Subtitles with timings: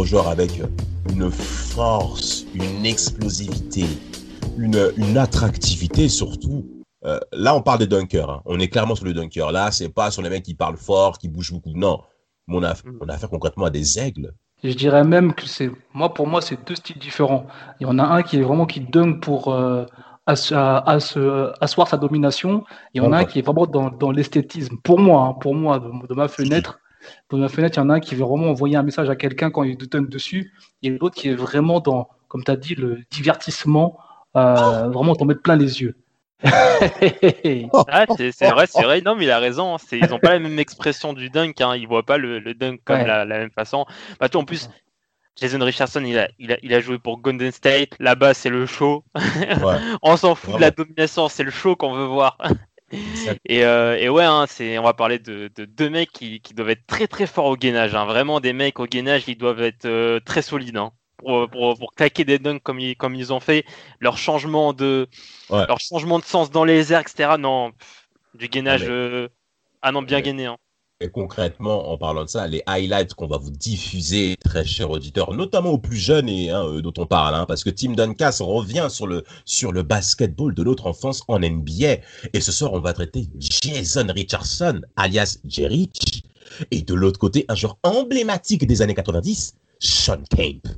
[0.00, 0.62] Des gros joueurs avec
[1.10, 3.84] une force, une explosivité,
[4.56, 6.64] une, une attractivité surtout.
[7.04, 8.30] Euh, là, on parle de dunker.
[8.30, 8.40] hein.
[8.46, 9.52] On est clairement sur le dunker.
[9.52, 11.74] Là, c'est pas sur les mecs qui parlent fort, qui bougent beaucoup.
[11.74, 12.00] Non.
[12.48, 14.32] Mais on a, on a affaire concrètement à des aigles.
[14.64, 17.46] Je dirais même que c'est, moi pour moi, c'est deux styles différents.
[17.78, 19.84] Il y en a un qui est vraiment qui dunk pour euh,
[20.26, 22.64] ass- se- asseoir sa domination, et
[22.94, 24.76] il y en a un qui est vraiment dans, dans l'esthétisme.
[24.82, 26.79] Pour moi, hein, pour moi, de, de ma fenêtre,
[27.30, 29.16] de ma fenêtre, il y en a un qui veut vraiment envoyer un message à
[29.16, 32.74] quelqu'un quand il dunk dessus, et l'autre qui est vraiment dans, comme tu as dit,
[32.74, 33.98] le divertissement,
[34.36, 35.96] euh, vraiment t'en mettre plein les yeux.
[37.88, 39.00] Ah, c'est vrai, c'est vrai.
[39.02, 39.74] Non, mais il a raison.
[39.74, 39.78] hein.
[39.92, 41.60] Ils n'ont pas la même expression du dunk.
[41.60, 41.76] Hein.
[41.76, 43.06] Ils voient pas le, le dunk comme Ouais.
[43.06, 43.84] la, la même façon.
[44.18, 44.70] Bah, en plus,
[45.36, 47.90] Jason Richardson, il a, il, a, il a joué pour Golden State.
[47.98, 49.04] Là-bas, c'est le show.
[49.16, 49.76] Ouais.
[50.02, 51.28] On s'en fout de la domination.
[51.28, 52.38] C'est le show qu'on veut voir.
[53.44, 56.54] Et, euh, et ouais, hein, c'est, on va parler de, de deux mecs qui, qui
[56.54, 57.94] doivent être très très forts au gainage.
[57.94, 58.04] hein.
[58.04, 61.94] Vraiment des mecs au gainage, ils doivent être euh, très solides hein, pour, pour, pour
[61.94, 63.64] claquer des dunks comme ils, comme ils ont fait.
[64.00, 65.08] Leur changement de,
[65.50, 65.66] Ouais.
[65.68, 67.38] leur changement de sens dans les airs, etc.
[67.38, 68.82] Non, pff, du gainage.
[68.86, 69.28] Ah, euh,
[69.82, 70.22] Ah non, bien Ouais.
[70.22, 70.48] gainé.
[71.02, 75.32] Et concrètement, en parlant de ça, les highlights qu'on va vous diffuser, très chers auditeurs,
[75.32, 78.28] notamment aux plus jeunes et hein, euh, dont on parle, hein, parce que Tim Duncan
[78.40, 81.96] revient sur le, sur le basketball de notre enfance en NBA.
[82.34, 86.22] Et ce soir, on va traiter Jason Richardson, alias Jerich.
[86.70, 90.68] Et de l'autre côté, un joueur emblématique des années 90, Sean Kemp.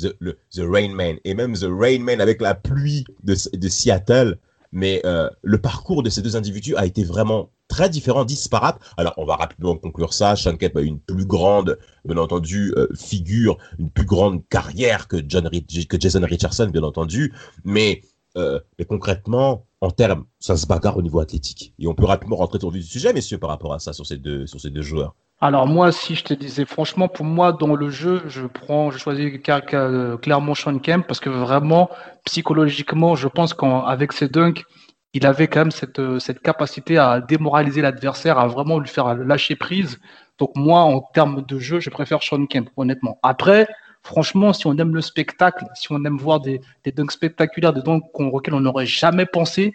[0.00, 0.16] The,
[0.54, 1.16] the Rain Man.
[1.24, 4.38] Et même The Rain Man avec la pluie de, de Seattle.
[4.72, 8.80] Mais euh, le parcours de ces deux individus a été vraiment très différent, disparate.
[8.96, 10.36] Alors, on va rapidement conclure ça.
[10.36, 16.24] Sean a une plus grande, bien entendu, euh, figure, une plus grande carrière que, Jason
[16.24, 17.32] Richardson, bien entendu.
[17.64, 18.02] Mais,
[18.36, 21.74] euh, mais concrètement, en termes, ça se bagarre au niveau athlétique.
[21.78, 24.16] Et on peut rapidement rentrer sur le sujet, messieurs, par rapport à ça, sur ces
[24.16, 25.14] deux, sur ces deux joueurs.
[25.40, 28.98] Alors moi, si je te disais franchement, pour moi, dans le jeu, je prends, je
[28.98, 31.90] choisis clairement Sean Kemp parce que vraiment,
[32.24, 34.64] psychologiquement, je pense qu'avec ses dunks,
[35.12, 39.14] il avait quand même cette, euh, cette capacité à démoraliser l'adversaire, à vraiment lui faire
[39.14, 39.98] lâcher prise.
[40.38, 43.18] Donc moi, en termes de jeu, je préfère Sean Kemp, honnêtement.
[43.22, 43.66] Après,
[44.02, 47.82] franchement, si on aime le spectacle, si on aime voir des, des dunks spectaculaires, des
[47.82, 49.74] dunks auxquels on n'aurait jamais pensé,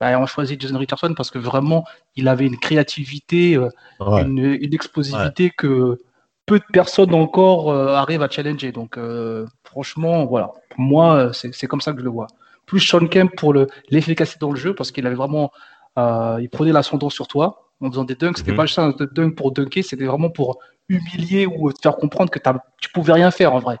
[0.00, 1.84] ben, on choisit Jason Richardson parce que vraiment,
[2.16, 3.68] il avait une créativité, euh,
[4.26, 5.98] une, une explosivité que
[6.46, 8.72] peu de personnes encore euh, arrivent à challenger.
[8.72, 10.50] Donc, euh, franchement, voilà.
[10.70, 12.26] Pour moi, c'est comme ça que je le vois.
[12.66, 15.50] Plus Sean Kemp pour le- l'efficacité dans le jeu, parce qu'il avait vraiment.
[15.98, 18.38] euh, il prenait l'ascendant sur toi en faisant des dunks.
[18.38, 18.56] C'était Mhm.
[18.56, 22.38] pas juste un dunk pour dunker, c'était vraiment pour humilier ou te faire comprendre que
[22.80, 23.78] tu pouvais rien faire en vrai.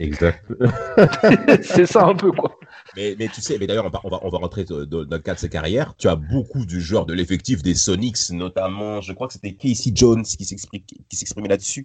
[0.00, 0.44] Exact.
[1.62, 2.56] c'est ça un peu, quoi.
[2.96, 5.48] Mais, tu sais, mais d'ailleurs, on va, on, va, rentrer dans le cadre de ses
[5.48, 5.94] carrières.
[5.96, 9.92] Tu as beaucoup de joueurs de l'effectif des Sonics, notamment, je crois que c'était Casey
[9.94, 11.84] Jones qui s'expri- qui s'exprimait là-dessus,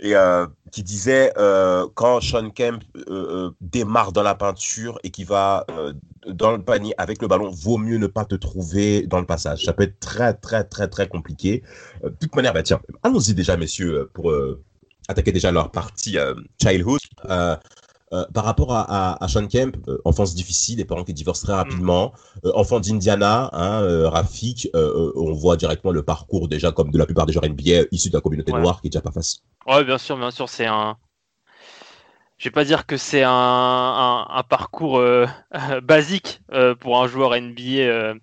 [0.00, 5.24] et euh, qui disait euh, quand Sean Kemp euh, démarre dans la peinture et qui
[5.24, 5.66] va
[6.26, 9.64] dans le panier avec le ballon, vaut mieux ne pas te trouver dans le passage.
[9.64, 11.62] Ça peut être très, très, très, très compliqué.
[12.02, 14.32] De toute manière, bah, tiens, allons-y déjà, messieurs, pour
[15.08, 16.16] attaquer déjà leur partie
[16.62, 17.00] childhood.
[18.14, 21.44] Euh, par rapport à, à, à Sean Kemp, euh, enfance difficile, des parents qui divorcent
[21.44, 22.14] très rapidement,
[22.46, 27.26] euh, enfant d'Indiana, hein, Rafik, on voit directement le parcours déjà comme de la plupart
[27.26, 28.60] des joueurs NBA issus de la communauté Ouais.
[28.60, 29.40] noire qui est déjà pas facile.
[29.66, 30.96] Ouais, bien sûr, bien sûr, c'est un.
[32.38, 35.02] Je vais pas dire que c'est un, un, un parcours
[35.82, 36.40] basique
[36.80, 38.14] pour un joueur NBA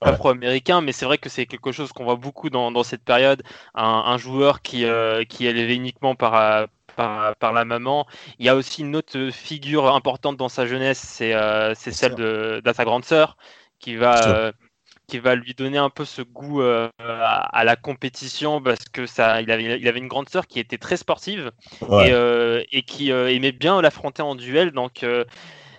[0.00, 3.42] afro-américain, mais c'est vrai que c'est quelque chose qu'on voit beaucoup dans, dans cette période.
[3.74, 6.66] Un, un joueur qui, euh, qui est élevé uniquement par,
[6.96, 8.06] par, par la maman.
[8.38, 12.60] Il y a aussi une autre figure importante dans sa jeunesse, c'est euh, celle de,
[12.64, 13.36] de sa grande sœur,
[13.78, 14.52] qui va, euh,
[15.06, 19.06] qui va lui donner un peu ce goût euh, à, à la compétition parce que
[19.06, 21.52] ça, il avait, il avait une grande sœur qui était très sportive
[21.82, 22.10] Ouais.
[22.10, 24.72] et, et qui aimait bien l'affronter en duel.
[24.72, 25.04] Donc,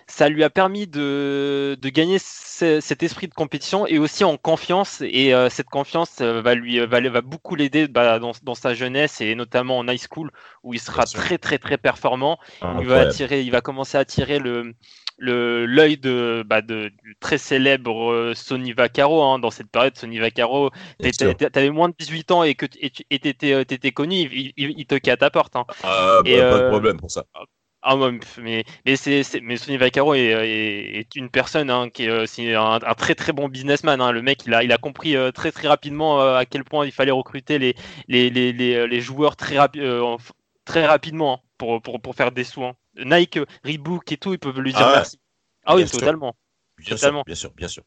[0.08, 5.02] ça lui a permis de, de gagner cet esprit de compétition et aussi en confiance.
[5.02, 8.74] Et euh, cette confiance euh, va lui va, va beaucoup l'aider bah, dans, dans, sa
[8.74, 10.30] jeunesse et notamment en high school
[10.64, 12.38] où il sera très très très performant.
[12.80, 14.74] il va attirer, il va commencer à attirer le
[15.20, 20.18] l'œil de, bah, de, du très célèbre euh, Sonny Vaccaro hein, dans cette période Sonny
[20.18, 20.70] Vaccaro
[21.02, 21.24] tu
[21.54, 22.78] avais moins de 18 ans et que tu
[23.10, 25.64] étais, connu il, il, toquait à ta porte hein.
[25.82, 27.24] ah, et, bah, pas de problème pour ça
[27.82, 32.26] ah, mais, mais, c'est, mais Sonny Vaccaro est, est, une personne hein, qui est, euh,
[32.26, 34.00] c'est un, très très bon businessman.
[34.00, 34.10] Hein.
[34.10, 36.86] Le mec, il a, il a compris euh, très très rapidement euh, à quel point
[36.86, 37.76] il fallait recruter les,
[38.08, 39.80] les, les, les, joueurs très, rapi
[40.64, 42.64] très rapidement hein, pour, pour, pour, faire des sous.
[42.96, 45.20] Nike, Reebok et tout, ils peuvent lui dire ah merci.
[45.64, 46.34] Ah oui, totalement.
[46.78, 47.20] Bien totalement.
[47.20, 47.84] Sûr, bien sûr, bien sûr.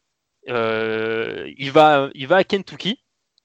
[1.58, 2.98] il, va, il va à Kentucky.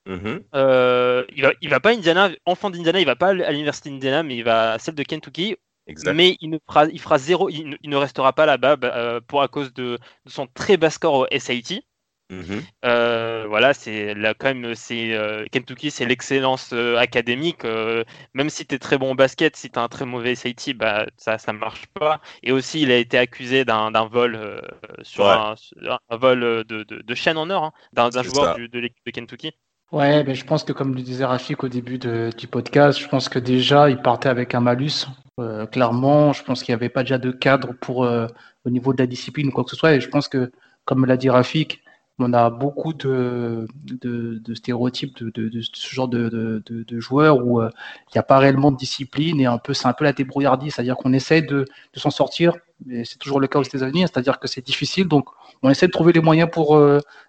[0.06, 1.26] Mm-hmm.
[1.36, 4.22] il va, il va pas à Indiana, enfant d'Indiana, il va pas à l'université d'Indiana,
[4.22, 5.56] mais il va à celle de Kentucky
[6.14, 9.42] mais il ne fera, il fera zéro, il ne, restera pas là-bas bah, euh, pour
[9.42, 11.82] à cause de, son très bas score au SAT.
[12.30, 12.62] Mhm.
[12.84, 17.64] Euh, voilà, c'est là quand même, c'est euh, Kentucky, c'est l'excellence académique.
[18.34, 20.74] même si tu es très bon au basket, si tu as un très mauvais SAT,
[20.74, 22.20] bah, ça ça marche pas.
[22.42, 24.62] Et aussi, il a été accusé d'un vol
[25.02, 25.54] sur un,
[26.10, 29.52] vol de, de, chaîne en or hein, d'un joueur de l'équipe de Kentucky.
[29.90, 33.28] Ouais, mais je pense que comme le disait Rafik au début du podcast, je pense
[33.28, 35.06] que déjà il partait avec un malus
[35.38, 38.26] euh, clairement, je pense qu'il n'y avait pas déjà de cadre pour euh,
[38.64, 39.94] au niveau de la discipline ou quoi que ce soit.
[39.94, 40.50] Et je pense que,
[40.84, 41.82] comme l'a dit Rafik,
[42.18, 46.62] on a beaucoup de, de, stéréotypes de, de, ce genre de,
[47.00, 47.70] joueurs où euh,
[48.08, 50.74] il n'y a pas réellement de discipline et un peu c'est un peu la débrouillardise,
[50.74, 52.54] c'est-à-dire qu'on essaie de, s'en sortir,
[52.86, 55.28] mais c'est toujours le cas aux États-Unis, c'est-à-dire que c'est difficile, donc
[55.62, 56.78] on essaie de trouver les moyens pour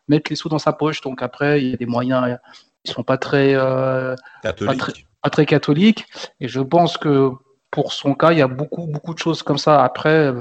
[0.08, 1.02] mettre les sous dans sa poche.
[1.02, 2.38] Donc après, il y a des moyens,
[2.86, 6.06] ils sont pas très, pas très, pas très catholiques,
[6.40, 7.32] et je pense que
[7.72, 9.84] pour son cas, il y a beaucoup, beaucoup de choses comme ça.
[9.84, 10.34] Après,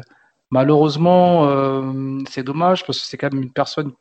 [0.51, 3.93] malheureusement, euh, c'est dommage parce que c'est quand même une personne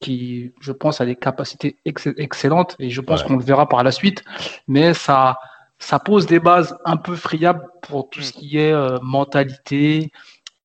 [0.00, 3.92] qui, je pense, a des capacités excellentes et je pense qu'on le verra par la
[3.92, 4.24] suite.
[4.68, 5.38] Mais ça,
[5.78, 10.10] ça pose des bases un peu friables pour tout ce qui est euh, mentalité,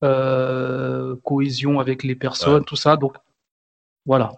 [0.03, 2.97] euh, cohésion avec les personnes, tout ça.
[2.97, 3.15] Donc,
[4.05, 4.31] voilà.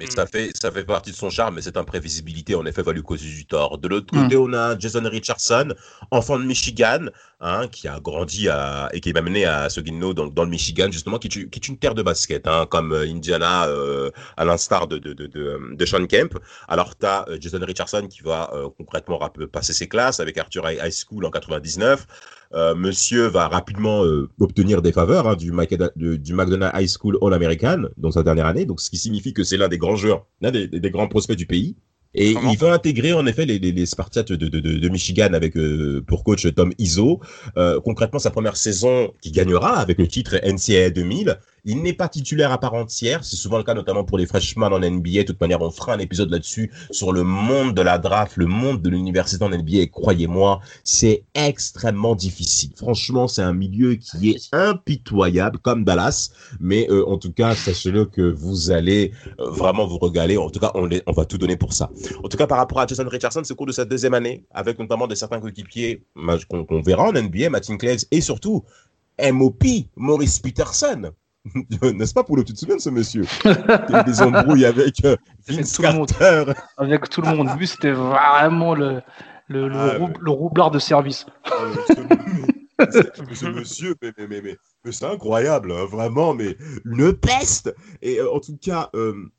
[0.00, 0.10] Mais mm.
[0.10, 3.02] ça, fait, ça fait partie de son charme, mais cette imprévisibilité, en effet, va lui
[3.02, 3.76] causer du tort.
[3.76, 4.40] De l'autre côté, mm.
[4.40, 5.74] on a Jason Richardson,
[6.10, 7.06] enfant de Michigan,
[7.40, 10.88] hein, qui a grandi à, et qui est amené à Seguinno dans, dans le Michigan,
[10.90, 14.46] justement, qui est, qui est, une terre de basket, hein, comme euh, Indiana, euh, à
[14.46, 16.38] l'instar de, de, de, de, Sean Kemp.
[16.66, 19.20] Alors, tu as euh, Jason Richardson qui va concrètement
[19.52, 22.06] passer ses classes avec Arthur High School en 99.
[22.52, 25.52] Euh, monsieur va rapidement euh, obtenir des faveurs hein, du,
[25.94, 29.56] du, McDonald's High School All-American dans sa dernière année, donc ce qui signifie que c'est
[29.56, 31.76] l'un des grands joueurs, l'un des, des, grands prospects du pays.
[32.12, 35.56] Et il va intégrer en effet les, les, les Spartiates de, de, de, Michigan avec
[35.56, 37.20] euh, pour coach Tom Izzo.
[37.84, 42.52] concrètement, sa première saison qui gagnera avec le titre NCAA 2000 il n'est pas titulaire
[42.52, 43.24] à part entière.
[43.24, 45.20] C'est souvent le cas, notamment pour les freshmen en NBA.
[45.20, 48.46] De toute manière, on fera un épisode là-dessus sur le monde de la draft, le
[48.46, 49.78] monde de l'université en NBA.
[49.78, 52.70] Et croyez-moi, c'est extrêmement difficile.
[52.76, 56.30] Franchement, c'est un milieu qui est impitoyable, comme Dallas.
[56.60, 60.36] Mais euh, en tout cas, sachez-le que vous allez euh, vraiment vous regaler.
[60.36, 61.90] En tout cas, on, va tout donner pour ça.
[62.22, 64.44] En tout cas, par rapport à Jason Richardson, c'est au cours de sa deuxième année,
[64.52, 66.02] avec notamment de certains coéquipiers
[66.48, 68.64] qu'on verra en NBA, Martin Clays et surtout
[69.20, 69.64] MOP,
[69.96, 71.12] Maurice Peterson.
[71.82, 73.24] N'est-ce pas, pour le Tu te souviens de ce monsieur?
[73.44, 73.50] Il
[73.90, 75.16] y a des embrouilles avec euh,
[75.48, 76.44] Vince tout Carter.
[76.46, 77.48] Le avec tout le monde.
[77.58, 79.00] Lui, c'était vraiment le,
[79.48, 81.26] le, le, ah, roublard de service.
[81.44, 81.50] Ah,
[82.90, 87.74] ce, monsieur, mais, mais, mais, mais, c'est incroyable, hein, vraiment, mais une peste.
[88.00, 89.30] Et euh, en tout cas, euh,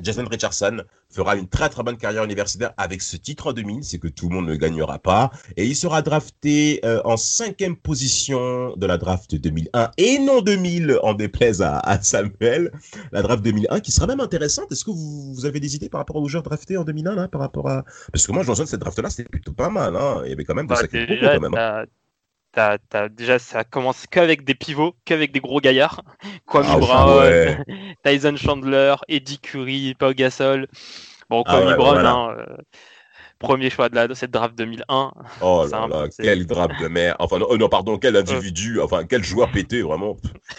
[0.00, 0.82] Jason Richardson
[1.16, 4.28] fera une très très bonne carrière universitaire avec ce titre en 2000, c'est que tout
[4.28, 5.30] le monde ne gagnera pas.
[5.56, 10.98] Et il sera drafté euh, en cinquième position de la draft 2001 et non 2000
[11.02, 12.70] en déplaise à, Samuel.
[13.12, 14.70] La draft 2001 qui sera même intéressante.
[14.70, 17.40] Est-ce que vous, avez des idées par rapport aux joueurs draftés en 2001 là, par
[17.40, 17.84] rapport à...
[18.12, 19.96] Parce que moi je me souviens de cette draft là, c'était plutôt pas mal.
[19.96, 20.22] Hein.
[20.24, 21.54] Il y avait quand même des bah, sacrés quand même.
[21.54, 21.84] Hein
[23.10, 26.02] déjà, ça commence qu'avec des pivots, qu'avec des gros gaillards.
[26.46, 27.64] Kwame ah, Brown,
[28.04, 30.66] Tyson Chandler, Eddie Curry, Pau Gasol.
[31.28, 32.56] Bon, ah Kwame Brown, hein, euh,
[33.38, 35.12] premier choix de, la, cette draft 2001.
[35.40, 37.16] Oh là là, quel draft de merde.
[37.18, 40.16] Enfin, non, non, pardon, quel individu, enfin, quel joueur pété, vraiment.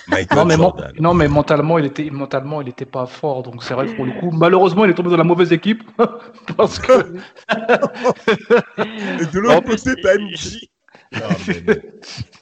[0.35, 0.57] non, mais
[0.99, 3.43] non, mais mentalement, il était, mentalement, il était pas fort.
[3.43, 5.83] Donc, c'est vrai que pour le coup, malheureusement, il est tombé dans la mauvaise équipe.
[6.57, 7.15] parce que.
[9.21, 10.67] Et de l'autre côté, t'as MJ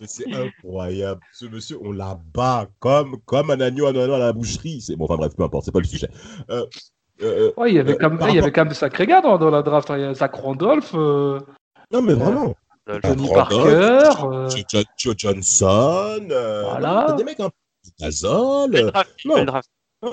[0.05, 1.22] c'est incroyable.
[1.32, 4.82] Ce monsieur, on l'a bat comme, comme un agneau à la boucherie.
[4.82, 6.10] C'est bon, enfin bref, peu importe, c'est pas le sujet.
[6.50, 6.65] Euh,
[7.22, 9.22] euh, il y avait euh, quand même, il y avait quand même de sacrés gars
[9.22, 9.89] dans, la draft.
[9.95, 10.93] Il y a Zach Randolph.
[10.93, 12.55] non, mais vraiment.
[13.03, 14.10] Johnny Parker.
[14.98, 16.27] Joe Johnson.
[16.27, 17.15] Voilà.
[17.17, 17.39] Des mecs,
[18.00, 18.91] Gasol.
[19.25, 19.45] Non,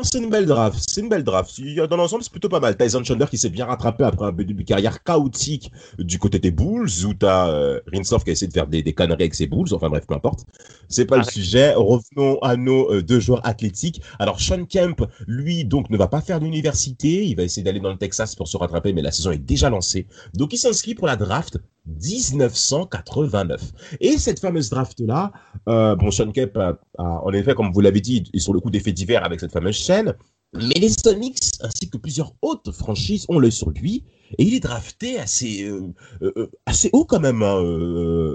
[0.02, 0.84] c'est une belle draft.
[0.88, 1.61] C'est une belle draft.
[1.88, 2.76] Dans l'ensemble, c'est plutôt pas mal.
[2.76, 6.50] Tyson Chandler qui s'est bien rattrapé après un début de carrière chaotique du côté des
[6.50, 9.72] Bulls, où t'as euh, qui a essayé de faire des, des, conneries avec ses Bulls.
[9.72, 10.44] Enfin bref, peu importe.
[10.88, 11.75] C'est pas le sujet.
[11.75, 14.02] Revenons à nos euh, deux joueurs athlétiques.
[14.18, 17.25] Alors Sean Kemp, lui, donc, ne va pas faire l'université.
[17.25, 19.70] Il va essayer d'aller dans le Texas pour se rattraper, mais la saison est déjà
[19.70, 20.06] lancée.
[20.34, 23.72] Donc il s'inscrit pour la draft 1989.
[24.00, 25.32] Et cette fameuse draft-là,
[25.68, 28.70] euh, bon, Sean Kemp a, en effet, comme vous l'avez dit, est sur le coup
[28.70, 30.14] des faits divers avec cette fameuse chaîne,
[30.54, 34.04] mais les Sonics, ainsi que plusieurs autres franchises, ont l'œil sur lui,
[34.38, 37.62] et il est drafté assez, euh, euh, assez haut quand même, hein.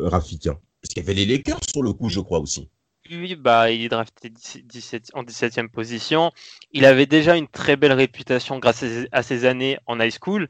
[0.06, 0.10] Hein.
[0.10, 2.70] Parce qu'il y avait les Lakers sur le coup, je crois aussi.
[3.10, 6.32] Oui, bah, il est drafté 17, en 17e position.
[6.72, 10.48] Il avait déjà une très belle réputation grâce à ses, années en high school.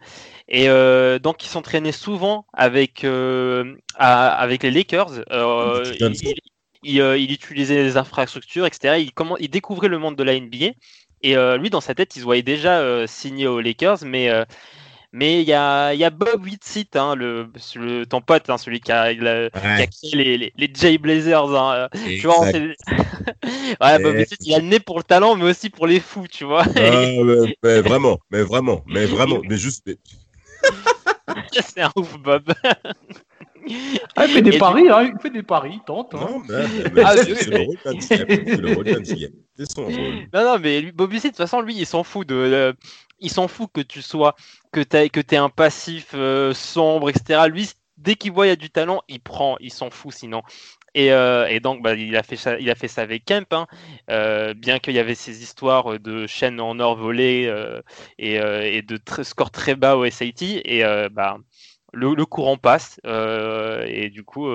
[0.47, 5.23] Et euh, donc, il s'entraînait souvent avec, euh, avec les Lakers.
[5.31, 5.83] Euh,
[6.83, 8.99] il, utilisait les infrastructures, etc.
[8.99, 10.71] Il, comment, il découvrait le monde de la NBA.
[11.21, 14.29] Et lui, dans sa tête, il se voyait déjà signé aux Lakers, mais
[15.17, 18.79] mais il y a, y a, Bob Whitsitt, hein, le, le, ton pote, hein, celui
[18.79, 21.55] qui a, qui a créé les, les, les Jay Blazers.
[21.55, 22.41] Hein, tu vois,
[23.81, 26.27] ouais, Bob Whitsitt, il a le nez pour le talent, mais aussi pour les fous,
[26.31, 26.65] tu vois.
[26.65, 29.89] Ah, mais, vraiment, mais vraiment, mais vraiment, mais juste.
[31.51, 32.53] C'est un ouf, Bob?
[34.15, 36.13] Ah, il fait des paris, hein, il fait des paris, il tente.
[36.13, 36.27] Hein.
[36.29, 39.05] Non, mais, mais ah, c'est le rôle C'est le rôle
[39.57, 40.27] C'est son rôle.
[40.33, 42.73] Non, non, mais Bobby, de toute façon, lui, il s'en fout de,
[43.19, 44.35] il s'en fout que tu sois,
[44.83, 47.47] que tu que aies un passif euh, sombre, etc.
[47.49, 50.43] Lui, dès qu'il voit il y a du talent, il prend, il s'en fout sinon.
[50.93, 53.67] Et, euh, donc, bah, il, a fait ça, il a fait ça avec Kemp, hein.
[54.09, 57.51] euh, bien qu'il y avait ces histoires de chaînes en or volées
[58.17, 60.61] et, de scores très bas au SAT.
[60.65, 61.37] Et bah,
[61.93, 62.99] le, courant passe.
[63.05, 64.49] et du coup,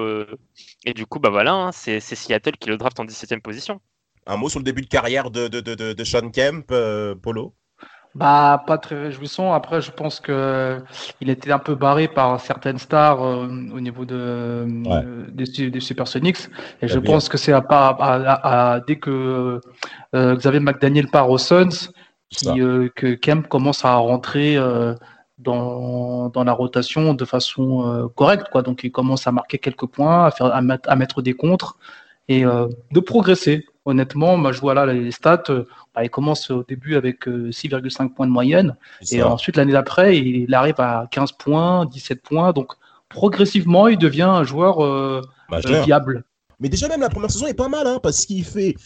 [0.84, 3.80] et du coup bah, voilà, hein, c'est Seattle qui le draft en 17e position.
[4.26, 6.72] Un mot sur le début de carrière de, de Sean Kemp,
[7.22, 7.54] Polo?
[8.14, 9.52] Bah, pas très réjouissant.
[9.54, 10.80] Après, je pense que
[11.20, 15.80] il était un peu barré par certaines stars euh, au niveau de, euh, des, des,
[15.80, 16.48] Supersonics.
[16.82, 19.60] Et je pense que c'est à, à, à, dès que
[20.14, 21.90] euh, Xavier McDaniel part aux Suns,
[22.28, 22.48] qui,
[22.96, 24.58] que Kemp commence à rentrer
[25.38, 28.48] dans, dans la rotation de façon correcte.
[28.50, 28.62] Quoi.
[28.62, 31.78] Donc, il commence à marquer quelques points, à, faire, à, mettre, à mettre des contres
[32.28, 33.66] et de progresser.
[33.84, 35.42] Honnêtement, moi, je vois là les stats.
[35.94, 38.76] Bah, il commence au début avec 6,5 euh, points de moyenne.
[39.10, 42.52] Et ensuite, l'année d'après, il arrive à 15 points, 17 points.
[42.52, 42.72] Donc,
[43.08, 45.20] progressivement, il devient un joueur euh,
[45.52, 46.24] euh, viable.
[46.62, 48.76] Mais déjà, même la première saison est pas mal, hein, parce qu'il fait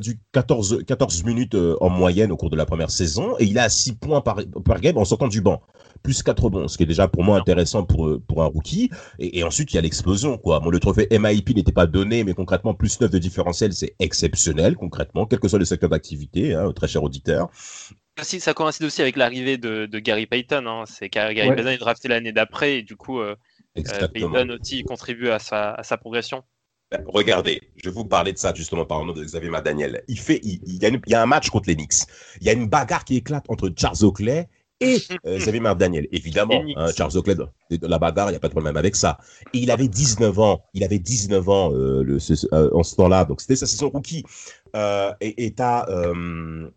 [0.00, 3.68] du 14, 14 minutes en moyenne au cours de la première saison, et il a
[3.68, 5.62] 6 points par, par game en sortant du banc
[6.02, 8.90] plus 4 bons, ce qui est déjà pour moi intéressant pour, euh, pour un rookie.
[9.18, 10.60] Et, ensuite, il y a l'explosion, quoi.
[10.60, 14.76] Bon, le trophée MIP n'était pas donné, mais concrètement, plus 9 de différentiel, c'est exceptionnel,
[14.76, 17.48] concrètement, quel que soit le secteur d'activité, hein, très cher auditeur.
[18.20, 20.66] Ça coïncide aussi avec l'arrivée de, Gary Payton.
[20.66, 20.84] Hein.
[20.86, 23.36] C'est Gary Payton est drafté l'année d'après, et du coup, euh,
[23.76, 26.42] euh, Payton aussi contribue à sa, à sa progression.
[26.90, 30.02] Ben, regardez, je vais vous parler de ça justement par le nom de Xavier Madaniel.
[30.08, 32.06] Il, fait, il, y a il, y a un match contre les Knicks.
[32.40, 34.48] Il y a une bagarre qui éclate entre Charles Oakley
[34.80, 36.08] et euh, Xavier Daniel.
[36.12, 37.34] Évidemment, hein, Charles Oakley,
[37.82, 39.18] la bagarre, il n'y a pas de problème avec ça.
[39.52, 42.18] Et il avait 19 ans, il avait 19 ans euh, le,
[42.52, 44.24] euh, en ce temps-là, donc c'était sa saison rookie.
[44.76, 46.68] Euh, et t'as euh,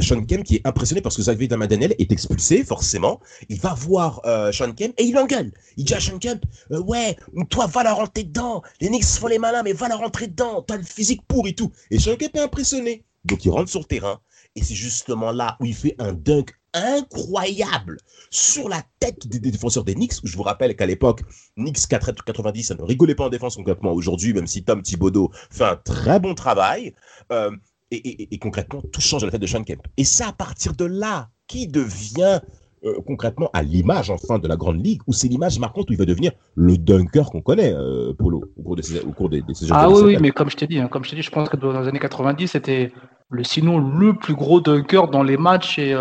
[0.00, 3.20] Sean Kemp qui est impressionné parce que Xavier Daniel est expulsé, forcément.
[3.48, 4.20] Il va voir
[4.52, 5.50] Sean Kemp et il engueule.
[5.76, 6.40] Il dit à Sean Kemp
[6.70, 7.16] Ouais,
[7.50, 8.62] toi, va la rentrer dedans.
[8.80, 10.62] Les Knicks font les malins, mais va la rentrer dedans.
[10.62, 11.72] T'as le physique pour et tout.
[11.90, 13.04] Et Sean Kemp est impressionné.
[13.24, 14.20] Donc il rentre sur le terrain.
[14.54, 17.98] Et c'est justement là où il fait un dunk incroyable
[18.30, 20.14] sur la tête des, défenseurs des Knicks.
[20.24, 21.22] Je vous rappelle qu'à l'époque,
[21.56, 23.92] Knicks 490, ça ne rigolait pas en défense concrètement.
[23.92, 26.94] Aujourd'hui, même si Tom Thibodeau fait un très bon travail,
[27.30, 27.50] euh,
[27.90, 29.82] et, concrètement, tout change à la tête de Sean Kemp.
[29.96, 32.40] Et c'est à partir de là qui devient
[32.84, 35.98] euh, concrètement à l'image enfin de la grande ligue où c'est l'image marquante où il
[35.98, 39.52] va devenir le dunker qu'on connaît euh, Polo au cours, des, au cours des, des
[39.70, 41.48] Ah oui, oui, mais comme je t'ai dit, hein, comme je t'ai dit, je pense
[41.48, 42.90] que dans les années 90 c'était
[43.32, 45.94] le sinon le plus gros dunker dans les matchs et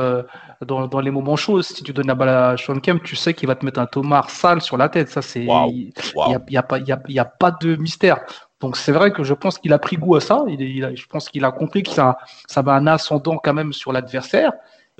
[0.65, 3.33] dans, dans, les moments chauds, si tu donnes la balle à Sean Kemp, tu sais
[3.33, 5.09] qu'il va te mettre un Thomas sale sur la tête.
[5.09, 8.19] Ça, c'est, il n'y a, y a, pas, y a, y a pas de mystère.
[8.59, 10.43] Donc c'est vrai que je pense qu'il a pris goût à ça.
[10.47, 13.73] Il, il je pense qu'il a compris que ça, ça avait un ascendant quand même
[13.73, 14.51] sur l'adversaire.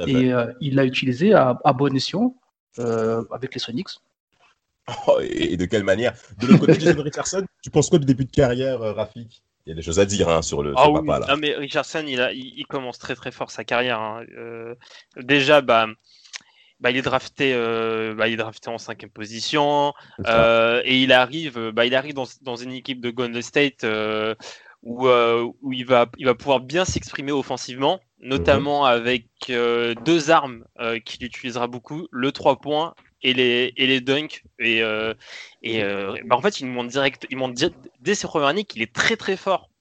[0.08, 2.36] Et euh, il l'a utilisé à, à bon escient
[2.80, 3.90] euh, avec les Sonics.
[5.08, 6.14] Oh, et de quelle manière?
[6.40, 9.44] De l'autre côté, Jason Richardson, tu penses quoi du début de carrière, euh, Rafik?
[9.66, 11.28] Il y a des choses à dire hein, sur le ah papa là.
[11.30, 14.00] Non, mais Richardson, il, a, il, commence très très fort sa carrière.
[14.00, 14.24] Hein.
[14.36, 14.76] Euh,
[15.18, 15.88] déjà, bah,
[16.80, 19.94] bah, il est drafté, euh, bah, il est drafté en cinquième position
[20.28, 23.86] euh, et il arrive, bah, il arrive dans, dans, une équipe de Golden State
[24.82, 30.66] où, où il, va, il va pouvoir bien s'exprimer offensivement, notamment avec deux armes
[31.06, 34.44] qu'il utilisera beaucoup, le 3 points et les, et les dunks.
[34.60, 34.82] Et,
[35.64, 37.56] et bah, en fait, il montre, direct, il montre
[38.00, 39.72] dès ses premières années qu'il est très très fort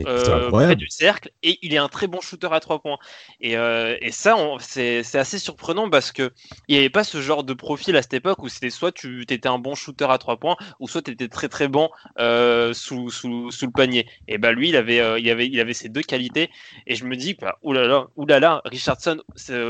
[0.00, 2.98] euh, près du cercle et il est un très bon shooter à trois points.
[3.40, 6.32] Et, euh, et ça, c'est assez surprenant parce que
[6.68, 9.22] il n'y avait pas ce genre de profil à cette époque où c'était soit tu
[9.22, 12.74] étais un bon shooter à trois points ou soit tu étais très très bon euh,
[12.74, 14.08] sous, sous, sous, le panier.
[14.26, 16.50] Et bah lui, il avait, euh, il avait, il avait ces deux qualités.
[16.86, 19.22] Et je me dis, bah, oulala, oulala, Richardson,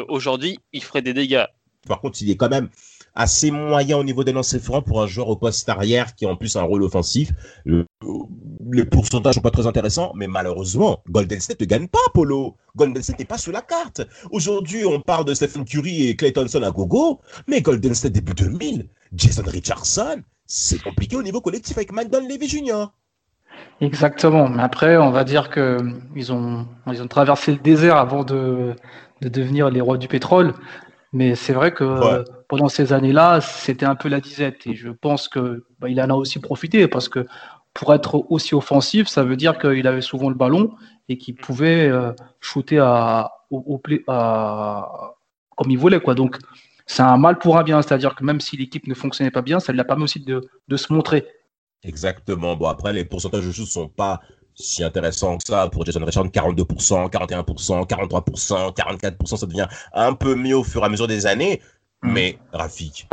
[0.09, 1.45] aujourd'hui, il ferait des dégâts.
[1.87, 2.71] Par contre, il est quand même
[3.15, 6.29] assez moyen au niveau des lancers francs pour un joueur au poste arrière qui a
[6.29, 7.31] en plus un rôle offensif.
[7.65, 12.57] les pourcentages sont pas très intéressants, mais malheureusement, Golden State ne gagne pas, Polo.
[12.77, 14.03] Golden State n'est pas sur la carte.
[14.31, 18.35] Aujourd'hui, on parle de Stephen Curry et Clay Thompson à gogo, mais Golden State début
[18.35, 22.87] 2000, Jason Richardson, c'est compliqué au niveau collectif avec Mike Levy Jr.
[23.81, 24.49] Exactement.
[24.49, 25.79] Mais après, on va dire que
[26.17, 26.67] ils ont,
[27.09, 28.75] traversé le désert avant de
[29.21, 30.55] devenir les rois du pétrole.
[31.15, 34.67] Mais c'est vrai que pendant ces années-là, c'était un peu la disette.
[34.67, 37.25] Et je pense que bah, il en a aussi profité parce que
[37.73, 40.75] pour être aussi offensif, ça veut dire qu'il avait souvent le ballon
[41.09, 45.15] et qu'il pouvait euh, shooter à, au, à,
[45.57, 46.01] comme il voulait.
[46.01, 46.17] Quoi.
[46.17, 46.37] Donc,
[46.87, 47.81] c'est un mal pour un bien.
[47.81, 50.41] C'est-à-dire que même si l'équipe ne fonctionnait pas bien, ça lui a permis aussi de,
[50.67, 51.25] de se montrer.
[51.85, 52.57] Exactement.
[52.57, 54.21] Bon, après, les pourcentages de shoot ne sont pas
[54.55, 60.35] si intéressant que ça pour Jason Richard, 42%, 41%, 43%, 44%, ça devient un peu
[60.35, 61.61] mieux au fur et à mesure des années.
[62.03, 62.13] Mm.
[62.13, 63.09] Mais Rafik,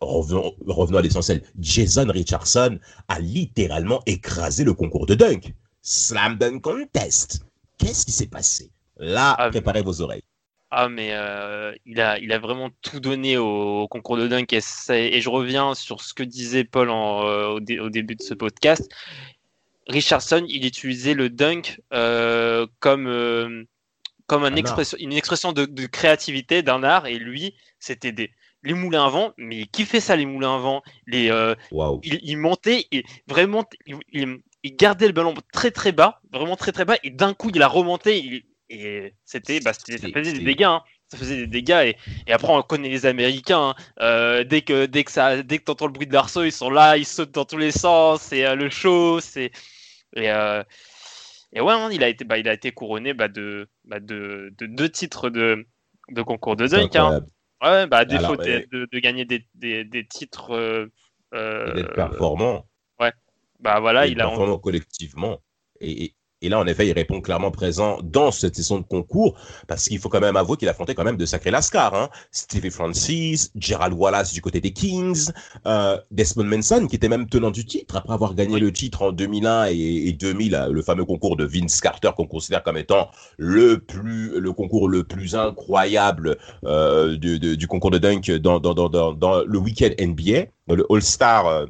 [0.00, 1.42] revenons, revenons à l'essentiel.
[1.58, 2.78] Jason Richardson
[3.08, 5.54] a littéralement écrasé le concours de dunk.
[5.82, 7.44] Slam dunk contest.
[7.78, 8.70] Qu'est-ce qui s'est passé?
[8.98, 10.22] Là, ah, préparez vos oreilles.
[10.72, 14.60] Ah mais euh, il, a, il a vraiment tout donné au, concours de dunk et,
[14.90, 18.34] et, je reviens sur ce que disait Paul en, euh, au, au, début de ce
[18.34, 18.88] podcast.
[19.90, 23.64] Richardson, il utilisait le dunk euh, comme, euh,
[24.26, 28.30] comme une expression de, créativité, d'un art, et lui, c'était des
[28.62, 31.54] les moulins à vent, mais qui fait ça les moulins à vent Les, euh,
[32.02, 34.42] il, montait, et vraiment, il,
[34.76, 37.68] gardait le ballon très très bas, vraiment très très bas, et d'un coup il a
[37.68, 40.64] remonté, et c'était, bah, ça faisait des dégâts.
[40.64, 40.82] Hein.
[41.08, 41.94] ça faisait des dégâts
[42.26, 44.44] et, après on connaît les Américains hein.
[44.44, 46.96] dès que dès que ça dès que t'entends le bruit de l'arceau ils sont là
[46.96, 49.50] ils sautent dans tous les sens c'est le show c'est
[50.16, 50.62] et, euh,
[51.52, 54.66] et ouais, il a été, bah, il a été couronné bah, de, bah, de, de,
[54.66, 55.66] deux titres de,
[56.10, 56.96] de concours de dunk.
[56.96, 57.24] Hein.
[57.62, 60.52] Ouais, bah, à défaut de, de, gagner des, des, des titres.
[60.52, 60.86] Euh,
[61.34, 62.66] euh, d'être performant.
[62.98, 63.12] Ouais,
[63.60, 64.26] bah voilà, il a.
[64.26, 65.40] Performant collectivement.
[65.80, 66.14] Et, et
[66.48, 70.08] là, en effet, il répond clairement présent dans cette session de concours, parce qu'il faut
[70.08, 71.94] quand même avouer qu'il affrontait quand même de sacrés lascars.
[71.94, 72.08] Hein.
[72.30, 75.30] Stevie Francis, Gerald Wallace du côté des Kings,
[75.66, 79.12] euh, Desmond Manson, qui était même tenant du titre, après avoir gagné le titre en
[79.12, 84.40] 2001 et, 2000, le fameux concours de Vince Carter, qu'on considère comme étant le plus,
[84.40, 89.58] le concours le plus incroyable euh, du concours de dunk dans, dans, dans, dans, le
[89.58, 91.46] week-end NBA, le All-Star...
[91.46, 91.66] Euh,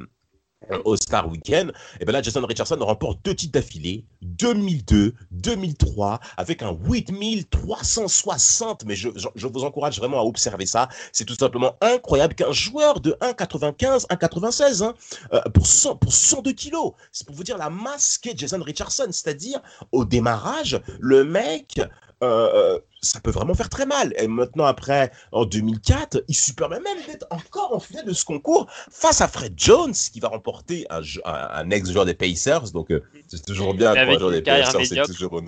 [0.69, 6.61] All-Star Weekend, et eh bien là, Jason Richardson remporte deux titres d'affilée, 2002, 2003, avec
[6.61, 8.85] un 8360.
[8.85, 10.89] Mais je, vous encourage vraiment à observer ça.
[11.11, 14.93] C'est tout simplement incroyable qu'un joueur de 1,95, 1,96 hein,
[15.33, 16.93] euh, pour, 100, pour 102 kilos.
[17.11, 19.07] C'est pour vous dire la masse qu'est Jason Richardson.
[19.11, 21.81] C'est-à-dire, au démarrage, le mec
[22.23, 24.13] euh, euh, ça peut vraiment faire très mal.
[24.17, 28.25] Et maintenant, après, en 2004, il se permet même d'être encore en finale de ce
[28.25, 32.71] concours face à Fred Jones, qui va remporter un, un, ex-joueur des Pacers.
[32.71, 35.41] Donc, euh, c'est toujours bien un joueur des Pacers, c'est toujours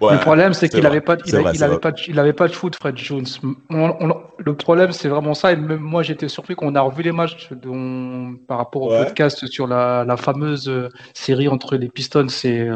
[0.00, 2.96] le problème, c'est qu'il n'avait pas, il, avait pas, il avait pas de foot, Fred
[2.96, 3.26] Jones.
[3.70, 5.52] le problème, c'est vraiment ça.
[5.52, 9.46] Et même moi, j'étais surpris qu'on a revu les matchs dont, par rapport au podcast
[9.46, 10.70] sur la, la, fameuse
[11.14, 12.68] série entre les Pistons et,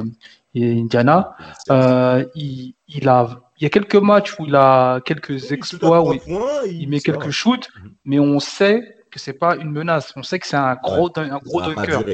[0.54, 1.34] et Indiana.
[1.70, 6.14] Euh, il, il, a, il y a quelques matchs où il a quelques exploits, où
[6.66, 7.94] il, met quelques shoots, mhm.
[8.04, 10.12] mais on sait que c'est pas une menace.
[10.16, 12.04] On sait que c'est un gros, un gros dunker.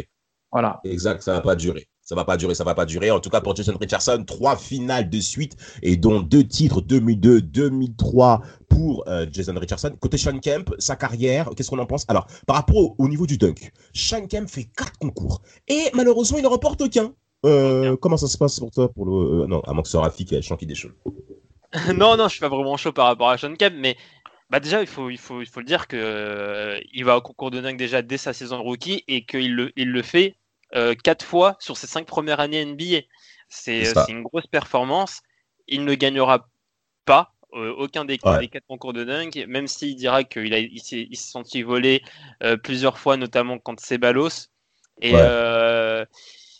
[0.52, 0.80] Voilà.
[0.84, 1.86] Exact, ça va pas durer.
[2.06, 3.10] Ça va pas durer, ça va pas durer.
[3.10, 7.42] En tout cas, pour Jason Richardson, trois finales de suite et dont deux titres 2002,
[7.42, 9.90] 2003 pour euh, Jason Richardson.
[9.98, 12.04] Côté Sean Kemp, sa carrière, qu'est-ce qu'on en pense?
[12.06, 16.44] Alors, par rapport au, niveau du dunk, Sean Kemp fait quatre concours et malheureusement, il
[16.44, 17.12] ne remporte aucun.
[17.46, 19.92] Euh, comment ça se passe pour toi pour le euh, non à moins que ce
[19.92, 20.92] soit qui a des choses.
[21.94, 23.96] non non je suis pas vraiment chaud par rapport à Sean Kemp mais
[24.50, 27.20] bah déjà il faut il faut il faut le dire que euh, il va au
[27.20, 30.34] concours de dingue déjà dès sa saison rookie et qu'il le il le fait
[31.04, 33.02] quatre fois sur ses cinq premières années NBA
[33.48, 35.22] c'est une grosse performance.
[35.68, 36.48] Il ne gagnera
[37.04, 41.62] pas aucun des, quatre concours de dingue même s'il dira qu'il a il s'est senti
[41.62, 42.02] voler
[42.64, 44.48] plusieurs fois notamment contre Ceballos.
[45.00, 45.12] Et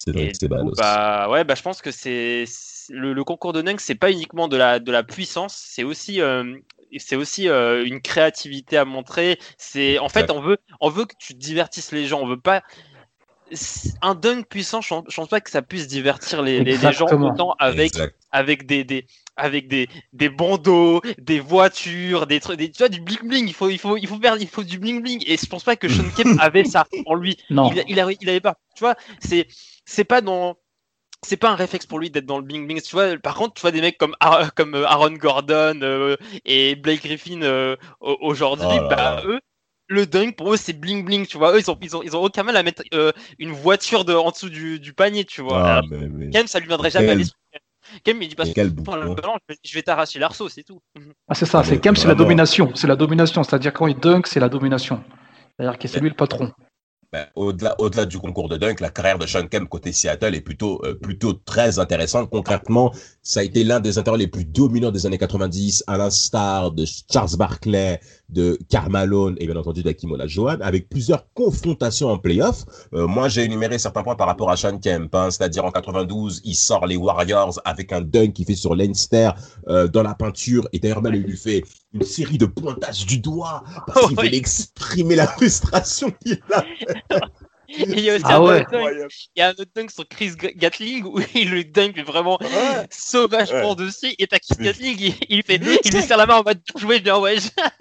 [0.06, 2.44] C'est bah, ouais, bah, je pense que c'est
[2.90, 6.56] le, concours de dunk, c'est pas uniquement de la, de la puissance, c'est aussi, euh,
[6.98, 9.38] c'est aussi euh, une créativité à montrer.
[9.58, 12.20] C'est en fait, on veut, on veut que tu divertisses les gens.
[12.20, 12.62] On veut pas
[14.02, 14.80] un dunk puissant.
[14.80, 17.92] Je, ne pense pas que ça puisse divertir les, les, gens autant avec,
[18.32, 23.28] avec des, des avec des, des bandeaux, des voitures, des trucs, tu vois, du bling
[23.28, 23.46] bling.
[23.46, 25.22] Il faut, il faut, il faut faire, il faut du bling bling.
[25.26, 27.36] Et je pense pas que Sean Kemp avait ça en lui.
[27.50, 27.70] Non.
[27.70, 28.56] Il, il, avait, il avait pas.
[28.74, 29.46] Tu vois, c'est,
[29.86, 30.56] c'est pas dans,
[31.24, 32.82] c'est pas un réflexe pour lui d'être dans le bling bling.
[32.82, 34.14] Tu vois, par contre, tu vois des mecs comme,
[34.54, 39.40] comme euh, Aaron Gordon euh, et Blake Griffin euh, aujourd'hui, oh bah, eux,
[39.88, 41.54] le dunk pour eux c'est bling bling, tu vois.
[41.54, 42.82] Eux ils ont, ils ont, ils ont aucun mal à mettre
[43.38, 45.78] une voiture de, en dessous du, du panier, tu vois.
[45.78, 45.82] Ah,
[46.32, 47.40] Kem, ça lui viendrait jamais à l'esprit.
[48.02, 50.80] Kem, il dit pas je vais t'arracher l'arceau, c'est tout.
[51.28, 52.72] Ah, c'est ça, c'est Kem, c'est la domination.
[52.74, 55.04] C'est la domination, c'est-à-dire quand il dunk, c'est la domination.
[55.56, 56.52] C'est-à-dire que c'est lui le patron.
[57.16, 60.42] Ben, au-delà, au-delà du concours de dunk, la carrière de Sean Kemp côté Seattle est
[60.42, 62.28] plutôt, euh, plutôt très intéressante.
[62.28, 66.72] Concrètement, ça a été l'un des intérieurs les plus dominants des années 90, à l'instar
[66.72, 72.64] de Charles Barkley, de Carmalone et bien entendu d'Akim Olajuwon, avec plusieurs confrontations en playoff.
[72.92, 76.42] Euh, moi, j'ai énuméré certains points par rapport à Sean Kemp, hein, c'est-à-dire en 92,
[76.44, 79.30] il sort les Warriors avec un dunk qu'il fait sur Leinster
[79.68, 81.64] euh, dans la peinture, et d'ailleurs même lui fait
[81.96, 86.64] une série de pointages du doigt parce qu'il veut exprimer la frustration qu'il a.
[87.68, 88.66] il y a aussi ah un, dunk,
[89.34, 92.38] il y a un autre dunk sur Chris Gatling où il le dunk vraiment
[92.90, 94.14] sauvagement dessus.
[94.18, 97.00] Et t'as Chris Gatling il, il, fait il lui serre la main en mode jouer
[97.00, 97.36] bien ouais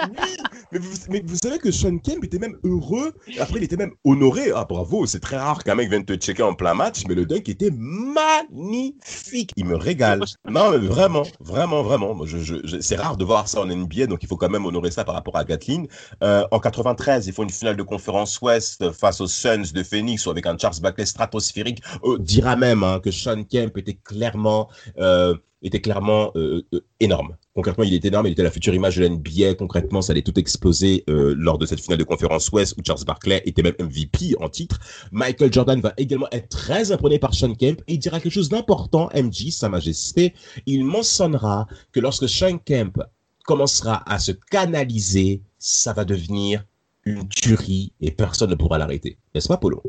[0.72, 3.14] mais, vous, mais vous savez que Sean Kemp était même heureux.
[3.40, 4.52] Après il était même honoré.
[4.56, 7.26] Ah bravo c'est très rare qu'un mec vienne te checker en plein match mais le
[7.26, 9.52] dunk était magnifique.
[9.56, 10.24] Il me régale.
[10.50, 12.26] Non mais vraiment vraiment vraiment.
[12.26, 14.92] Je, je, c'est rare de voir ça en NBA donc il faut quand même honorer
[14.92, 15.88] ça par rapport à Gatling.
[16.24, 20.26] Euh, en 93 il faut une finale de conférence Ouest face aux Suns de Phoenix
[20.26, 24.70] ou avec un Charles Barkley stratosphérique, euh, dira même hein, que Sean Kemp était clairement,
[24.98, 27.36] euh, euh, énorme.
[27.56, 29.56] Concrètement, il était énorme, il était la future image de l'NBA.
[29.58, 33.42] Concrètement, ça allait tout exploser lors de cette finale de conférence Ouest où Charles Barkley
[33.46, 34.80] était même MVP en titre.
[35.12, 38.50] Michael Jordan va également être très impressionné par Sean Kemp et il dira quelque chose
[38.50, 40.34] d'important, MJ, Sa Majesté.
[40.66, 43.02] Il mentionnera que lorsque Sean Kemp
[43.46, 46.66] commencera à se canaliser, ça va devenir
[47.06, 49.18] une tuerie et personne ne pourra l'arrêter.
[49.34, 49.84] N'est-ce pas, Polo?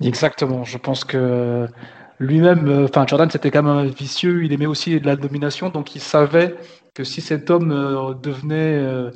[0.00, 0.64] Exactement.
[0.64, 1.68] Je pense que
[2.18, 4.44] lui-même, euh, enfin, Jordan, c'était quand même un vicieux.
[4.44, 6.56] Il aimait aussi de la domination, donc il savait
[6.94, 9.12] que si cet homme euh, devenait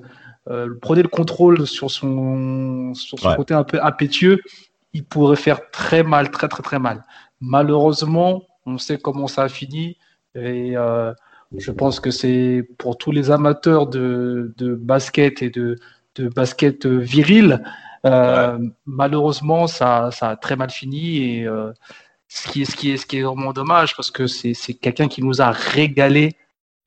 [0.49, 4.41] euh, prenait le contrôle sur son, sur son côté un peu impétueux,
[4.93, 7.05] il pourrait faire très mal, très très très mal.
[7.41, 9.97] Malheureusement, on sait comment ça a fini
[10.35, 10.75] et
[11.57, 15.79] je pense que c'est pour tous les amateurs de, de basket et de,
[16.17, 17.63] de basket viril.
[18.07, 21.73] Euh, malheureusement, ça, ça, a très mal fini et euh,
[22.29, 25.09] ce, qui est, ce, qui est, ce qui est vraiment dommage parce que c'est quelqu'un
[25.09, 26.37] qui nous a régalé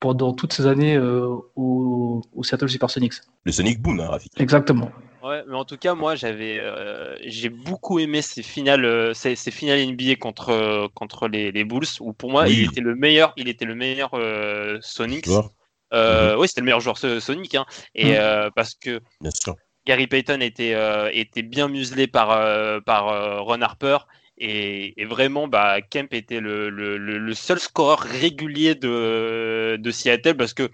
[0.00, 3.14] pendant toutes ces années euh, au, au, Seattle Supersonics.
[3.44, 4.32] Le Sonic Boom, hein, Rafik.
[4.40, 4.90] Exactement.
[5.22, 6.60] Ouais, mais en tout cas, moi, j'avais,
[7.24, 12.12] j'ai beaucoup aimé ces finales, ces, ces, finales NBA contre contre les, les Bulls, où
[12.12, 14.10] pour moi, il était le meilleur, il était le meilleur
[14.82, 15.26] Sonics.
[15.94, 16.40] Euh, mhm.
[16.40, 17.54] Oui, c'était le meilleur joueur Sonic.
[17.54, 17.66] Hein.
[17.94, 18.16] Et mhm.
[18.18, 19.00] euh, parce que
[19.86, 22.28] Gary Payton était, euh, était bien muselé par,
[22.84, 23.98] par Ron Harper.
[24.36, 30.54] Et, vraiment, bah, Kemp était le, le, le, seul scoreur régulier de, de Seattle parce
[30.54, 30.70] que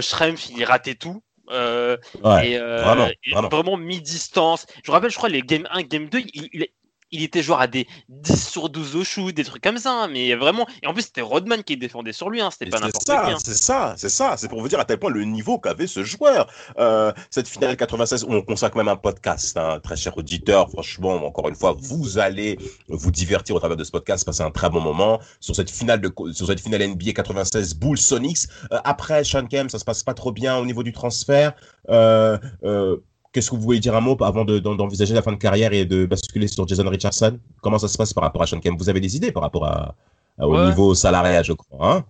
[0.00, 1.22] Schrempf, il ratait tout.
[1.50, 4.66] et, vraiment, mi-distance.
[4.84, 6.66] Je me rappelle, je crois, les Game 1, Game 2, il, il,
[7.10, 10.08] il était joueur à des 10 sur 12 au shoot, des trucs comme ça, hein,
[10.08, 10.66] mais vraiment.
[10.82, 13.12] Et en plus, c'était Rodman qui défendait sur lui, hein, c'était pas n'importe qui.
[13.12, 13.36] Hein.
[13.42, 16.02] C'est ça, c'est ça, c'est pour vous dire à tel point le niveau qu'avait ce
[16.02, 16.50] joueur.
[16.78, 20.70] Euh, cette finale 96, on consacre même un podcast, hein, très cher auditeur.
[20.70, 24.50] Franchement, encore une fois, vous allez vous divertir au travers de ce podcast, passer un
[24.50, 28.48] très bon moment sur cette finale de sur cette finale NBA 96 Bulls Sonics.
[28.72, 31.52] Euh, après, Sean Kemp, ça se passe pas trop bien au niveau du transfert.
[31.88, 32.96] Euh, euh
[33.38, 36.06] Qu'est-ce que vous voulez dire un mot avant d'envisager la fin de carrière et de
[36.06, 37.38] basculer sur Jason Richardson?
[37.60, 38.76] Comment ça se passe par rapport à Sean Kemp?
[38.76, 39.94] Vous avez des idées par rapport à,
[40.40, 41.94] au niveau salarial, je crois.
[41.94, 42.04] Hein?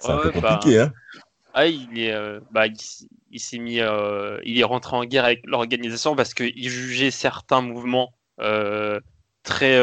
[0.00, 0.78] C'est un peu compliqué.
[0.78, 0.92] Bah, hein?
[1.54, 5.46] ah, il est, euh, bah, il, s'est mis, euh, il est rentré en guerre avec
[5.46, 8.98] l'organisation parce qu'il jugeait certains mouvements euh,
[9.44, 9.78] très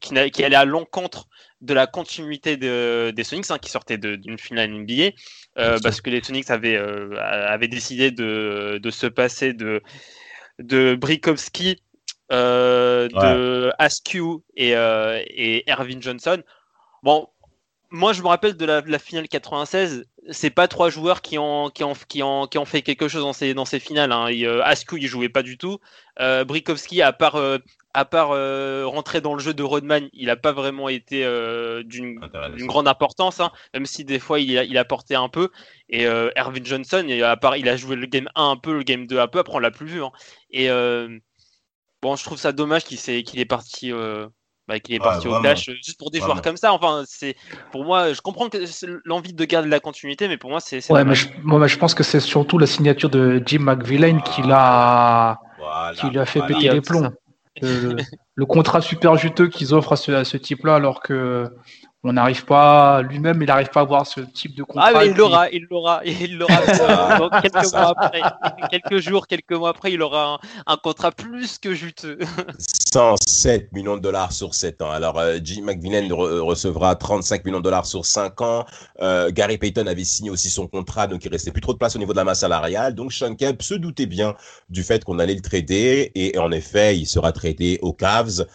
[0.00, 1.28] qui, qui allaient à l'encontre
[1.62, 5.10] de la continuité de, des Sonics hein, qui sortaient d'une finale NBA
[5.58, 9.82] euh, parce que les Sonics avaient, euh, avaient décidé de, de, se passer de,
[10.58, 11.82] de Brikowski,
[12.32, 16.42] euh, de Askew et, et Ervin Johnson.
[17.02, 17.28] Bon,
[17.90, 21.70] moi je me rappelle de la, la finale 96, c'est pas trois joueurs qui ont,
[21.70, 24.12] qui ont, qui ont, qui ont fait quelque chose dans ces, dans ces finales.
[24.12, 24.28] Hein.
[24.62, 25.78] Askew il jouait pas du tout.
[26.18, 27.40] Brikowski, à part
[27.96, 28.28] à part
[28.86, 31.22] rentrer dans le jeu de Rodman, il n'a pas vraiment été
[31.84, 32.20] d'une
[32.66, 35.50] grande importance, hein, même si des fois il a, il a porté un peu.
[35.88, 39.06] Et Ervin Johnson, à part, il a joué le game 1 un peu, le game
[39.06, 40.04] 2 un peu, après on l'a plus vu.
[40.04, 40.12] Hein.
[40.50, 40.68] Et
[42.02, 43.92] bon, je trouve ça dommage qu'il qu'il est parti
[44.68, 46.72] bah, qu'il est parti au clash juste pour des joueurs comme ça.
[46.72, 47.36] Enfin, c'est
[47.72, 48.58] pour moi, je comprends que
[49.04, 50.90] l'envie de garder la continuité, mais pour moi, c'est.
[50.90, 54.42] Ouais, mais je, moi, je pense que c'est surtout la signature de Jim McVillain qui
[54.42, 55.38] l'a,
[55.96, 57.10] qui lui a fait péter les plombs.
[57.62, 61.50] Le, contrat super juteux qu'ils offrent à ce, type-là, alors que
[62.04, 64.90] on n'arrive pas, lui-même, il n'arrive pas à avoir ce type de contrat.
[64.94, 68.22] Ah, mais il l'aura, il l'aura, il l'aura euh, quelques mois après,
[68.70, 72.18] quelques jours, quelques mois après, il aura un, contrat plus que juteux.
[72.92, 74.90] 107 millions de dollars sur 7 ans.
[74.90, 78.64] Alors, euh, Jim McVillain recevra 35 millions de dollars sur 5 ans.
[79.00, 81.96] Euh, Gary Payton avait signé aussi son contrat, donc il restait plus trop de place
[81.96, 82.94] au niveau de la masse salariale.
[82.94, 84.34] Donc, Sean Kemp se doutait bien
[84.68, 88.46] du fait qu'on allait le trader, et en effet, il sera tradé aux Cavs,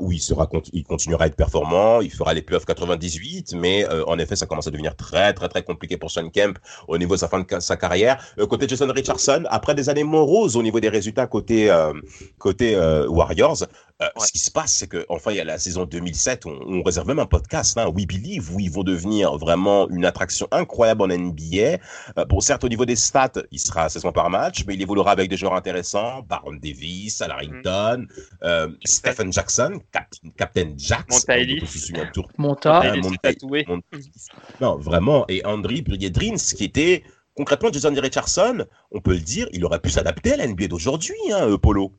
[0.00, 3.84] où il sera, il continuera à être performant, il fera les playoffs 80 98, mais
[3.84, 6.98] euh, en effet, ça commence à devenir très, très, très compliqué pour Sean Kemp au
[6.98, 8.22] niveau de sa fin de sa carrière.
[8.38, 11.92] Euh, côté Jason Richardson, après des années moroses au niveau des résultats côté, euh,
[12.38, 12.76] côté
[13.08, 13.64] Warriors,
[14.18, 16.82] ce qui se passe, c'est que enfin, il y a la saison 2007, on, on
[16.82, 21.02] réserve même un podcast, hein, We Believe, où ils vont devenir vraiment une attraction incroyable
[21.02, 21.78] en NBA.
[22.28, 24.82] bon, certes, au niveau des stats, il sera à 16 points par match, mais il
[24.82, 28.06] évoluera avec des joueurs intéressants, Baron Davis, Al Harrington,
[28.84, 29.80] Stephen Jackson,
[30.36, 33.32] Captain Jackson, Monta Ellis, Monta,
[34.60, 35.24] non, vraiment.
[35.28, 37.02] Et Andri Briedrins, qui était
[37.34, 41.16] concrètement Jason Richardson, on peut le dire, il aurait pu s'adapter à la NBA d'aujourd'hui,
[41.32, 41.92] hein, euh, Polo.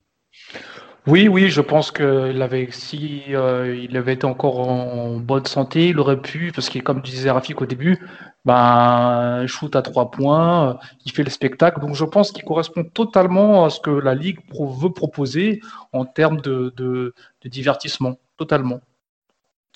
[1.08, 5.88] Oui, oui, je pense qu'il avait, si euh, il avait été encore en bonne santé,
[5.90, 7.98] il aurait pu, parce que comme disait Rafik au début,
[8.44, 11.80] ben, shoot à trois points, il fait le spectacle.
[11.80, 15.62] Donc je pense qu'il correspond totalement à ce que la Ligue veut proposer
[15.94, 17.14] en termes de, de
[17.46, 18.82] divertissement, totalement.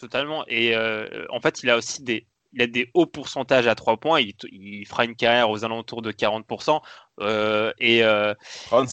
[0.02, 0.44] Totalement.
[0.48, 3.98] Et euh, en fait, il a aussi des, il a des hauts pourcentages à 3
[3.98, 4.20] points.
[4.20, 6.82] Il, fera une carrière aux alentours de 40%.
[7.20, 8.34] Euh, et, euh,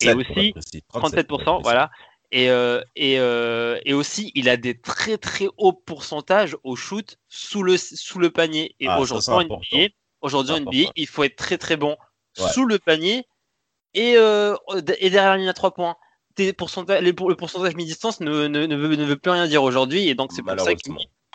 [0.03, 0.55] et, aussi
[0.92, 1.90] 37%, voilà.
[2.30, 2.48] Et,
[2.96, 8.18] et, et, aussi, il a des très très hauts pourcentages au shoot sous le, sous
[8.18, 8.74] le panier.
[8.80, 11.96] Et ah, aujourd'hui, en NBA, il faut être très très bon
[12.34, 13.24] sous le panier
[13.94, 15.96] et, et derrière la ligne à 3 points
[16.56, 20.08] pourcentages, le pourcentage mi-distance ne, ne, ne, veut, ne, veut, plus rien dire aujourd'hui.
[20.08, 20.80] Et donc, c'est pour ça que.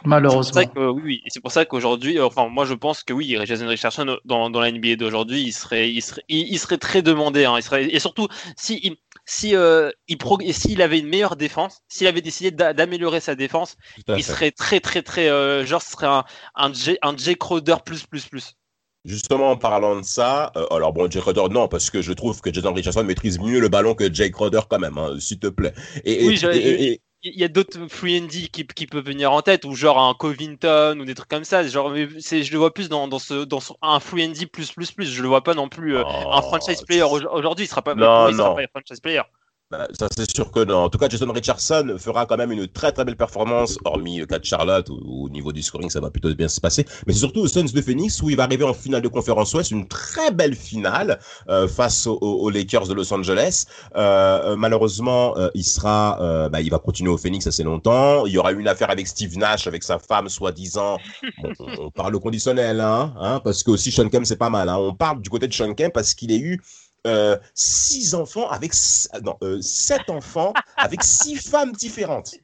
[0.06, 0.63] Malheureusement.
[0.75, 4.60] oui, c'est pour ça qu'aujourd'hui, enfin, moi je pense que oui, Jason Richardson dans, dans
[4.60, 7.45] la NBA d'aujourd'hui, il serait, il serait, il, serait très demandé.
[7.45, 8.27] Hein, il serait, et surtout,
[8.58, 10.17] si, si, euh, il
[10.53, 13.75] s'il avait une meilleure défense, s'il avait décidé d'améliorer sa défense,
[14.07, 17.77] il serait très, très, très, euh, genre, ce serait un, un, J, un J Crowder
[17.86, 18.55] plus, plus, plus.
[19.05, 22.39] Justement, en parlant de ça, euh, alors bon, Jay Crowder, non, parce que je trouve
[22.39, 25.47] que Jason Richardson maîtrise mieux le ballon que Jay Crowder quand même, hein, s'il te
[25.47, 25.73] plaît.
[26.05, 29.75] Et, oui, il y a d'autres free and qui, qui peuvent venir en tête, ou
[29.75, 31.65] genre un Covington ou des trucs comme ça.
[31.65, 35.05] Genre, je le vois plus dans, dans, ce, dans un free and plus plus plus.
[35.05, 37.65] Je le vois pas non plus euh, un oh, franchise player aujourd'hui.
[37.65, 39.21] Il sera pas, non, il sera pas un franchise player.
[39.73, 40.83] Bah, ça, c'est sûr que non.
[40.83, 44.27] En tout cas, Jason Richardson fera quand même une très très belle performance, hormis le
[44.27, 46.86] cas de Charlotte, où, au niveau du scoring, ça va plutôt bien se passer.
[47.07, 49.51] Mais c'est surtout au Suns de Phoenix, où il va arriver en finale de conférence
[49.55, 51.17] Ouest, une très belle finale
[51.49, 53.65] euh, face aux, Lakers de Los Angeles.
[53.95, 58.27] Euh, euh malheureusement, euh, il sera, euh, bah, il va continuer au Phoenix assez longtemps.
[58.27, 60.99] Il y aura une affaire avec Steve Nash, avec sa femme, soi-disant.
[61.41, 64.69] Bon, on, parle au conditionnel, hein, hein, parce que aussi Sean Kemp, c'est pas mal.
[64.69, 64.77] Hein.
[64.77, 66.62] On parle du côté de Sean Kemp parce qu'il a eu
[67.06, 68.74] euh, six enfants avec
[69.24, 72.36] non euh, sept enfants avec six femmes différentes.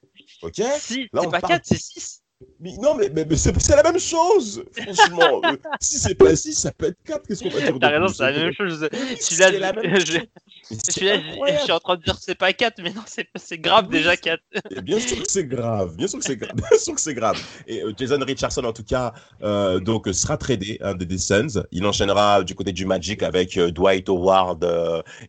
[0.42, 0.62] Ok?
[0.80, 2.22] c'est pas quatre, c'est six?
[2.62, 5.42] Mais non, mais, mais, c'est la même chose, franchement.
[5.50, 7.28] Euh, si c'est pas 6, ça peut être 4.
[7.28, 8.88] Qu'est-ce qu'on va dire T'as raison, c'est la même chose.
[10.72, 11.18] Celui-là,
[11.58, 14.16] je, suis en train de dire que c'est pas 4, mais non, c'est grave déjà
[14.16, 14.42] 4.
[14.84, 15.96] bien sûr que c'est grave.
[15.96, 16.56] Bien sûr que c'est grave.
[16.70, 17.38] Bien sûr que c'est grave.
[17.68, 21.64] Et euh, Jason Richardson, en tout cas, euh, donc, sera tradé hein, des Suns.
[21.72, 24.66] Il enchaînera du côté du Magic avec Dwight Howard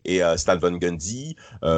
[0.05, 1.35] et Stan Van Gundy.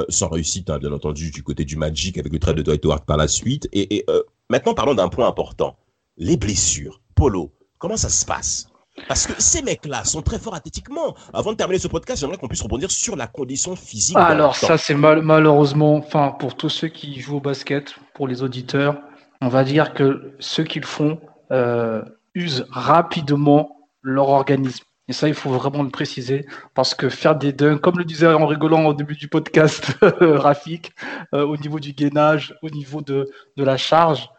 [0.10, 3.06] sans réussite, hein, bien entendu, du côté du Magic avec le trade de Dwight Howard
[3.06, 3.68] par la suite.
[3.72, 4.06] Et, et
[4.50, 5.78] Maintenant, parlons d'un point important.
[6.18, 7.02] Les blessures.
[7.16, 8.68] Polo, comment ça se passe?
[9.08, 11.16] Parce que ces mecs-là sont très forts athlétiquement.
[11.34, 14.18] Avant de terminer ce podcast, j'aimerais qu'on puisse rebondir sur la condition physique.
[14.18, 19.02] Alors ça, c'est malheureusement, enfin pour tous ceux qui jouent au basket, pour les auditeurs,
[19.42, 21.20] on va dire que ceux qui le font
[21.52, 22.04] euh,
[22.36, 24.86] usent rapidement leur organisme.
[25.10, 28.28] Et ça, il faut vraiment le préciser, parce que faire des dunks, comme le disait
[28.28, 30.94] en rigolant au début du podcast Rafik,
[31.34, 34.30] euh, au niveau du gainage, au niveau de, de la charge,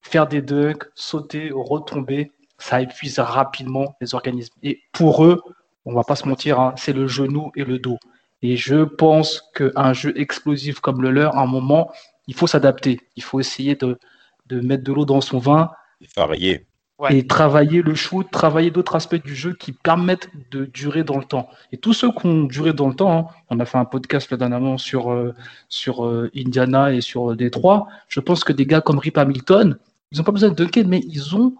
[0.00, 4.54] faire des dunks, sauter, retomber, ça épuise rapidement les organismes.
[4.62, 5.42] Et pour eux,
[5.84, 7.98] on va pas se mentir, hein, c'est le genou et le dos.
[8.40, 11.90] Et je pense qu'un jeu explosif comme le leur, à un moment,
[12.28, 13.00] il faut s'adapter.
[13.16, 13.98] Il faut essayer de,
[14.46, 15.70] de mettre de l'eau dans son vin.
[16.16, 16.66] Varier.
[17.10, 21.24] Et travailler le shoot, travailler d'autres aspects du jeu qui permettent de durer dans le
[21.24, 21.48] temps.
[21.72, 24.30] Et tous ceux qui ont duré dans le temps, hein, on a fait un podcast
[24.30, 25.34] là dernièrement sur, euh,
[25.68, 27.88] sur euh, Indiana et sur Détroit.
[28.06, 29.76] Je pense que des gars comme Rip Hamilton,
[30.12, 31.54] ils n'ont pas besoin de dunker, mais ils ont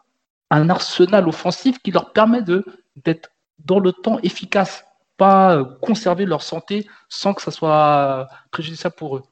[0.57, 3.31] un arsenal offensif qui leur permet d'être
[3.65, 4.85] dans le temps efficace,
[5.17, 9.23] pas euh, conserver leur santé sans que ça soit préjudiciable pour eux.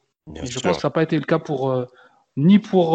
[0.43, 1.87] je pense que ça n'a pas été le cas pour
[2.37, 2.95] ni pour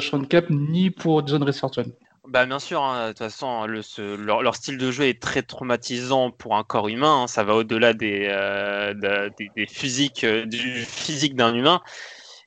[0.00, 1.92] Sean Kemp, ni pour John Richardson.
[2.28, 3.82] Bah bien sûr, hein, de toute façon, le,
[4.16, 7.24] leur, style de jeu est très traumatisant pour un corps humain.
[7.24, 7.26] Hein.
[7.26, 8.94] ça va au-delà des, euh,
[9.36, 11.82] des, physiques, euh, du physique d'un humain.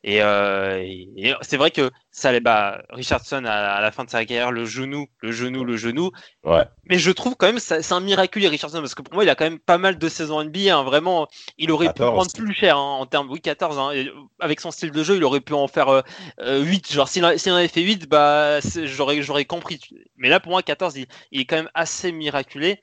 [0.08, 4.66] Euh, et, c'est vrai que ça, bah, Richardson à, la fin de sa carrière, le
[4.66, 6.12] genou, le genou, le genou.
[6.44, 6.64] Ouais.
[6.86, 9.36] Mais je trouve quand même c'est un miraculé Richardson parce que pour moi il a
[9.36, 10.78] quand même pas mal de saisons NBA.
[10.78, 13.80] Hein, vraiment, il aurait pu prendre plus cher hein, en termes oui 14.
[13.80, 14.06] Hein,
[14.40, 16.04] avec son style de jeu, il aurait pu en faire
[16.40, 16.42] 8.
[16.42, 19.80] Euh, genre s'il en avait fait 8, bah j'aurais j'aurais compris.
[20.18, 22.82] Mais là pour moi 14, il, il est quand même assez miraculé.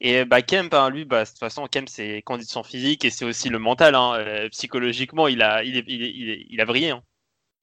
[0.00, 3.24] Et bah, Kemp, hein, lui, bah, de toute façon, Kemp, c'est condition physique et c'est
[3.24, 3.94] aussi le mental.
[3.94, 4.14] Hein.
[4.16, 6.90] Euh, psychologiquement, il a, il, il, il a brillé.
[6.90, 7.02] Hein.